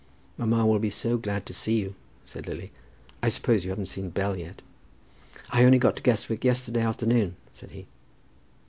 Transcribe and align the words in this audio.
"Mamma 0.35 0.65
will 0.65 0.79
be 0.79 0.89
so 0.89 1.15
glad 1.19 1.45
to 1.45 1.53
see 1.53 1.79
you," 1.79 1.93
said 2.25 2.47
Lily. 2.47 2.71
"I 3.21 3.29
suppose 3.29 3.63
you 3.65 3.69
haven't 3.69 3.85
seen 3.85 4.09
Bell 4.09 4.35
yet?" 4.35 4.63
"I 5.51 5.63
only 5.63 5.77
got 5.77 5.95
to 5.97 6.01
Guestwick 6.01 6.43
yesterday 6.43 6.81
afternoon," 6.81 7.35
said 7.53 7.69
he. 7.69 7.85